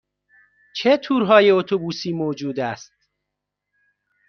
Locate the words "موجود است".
2.13-2.93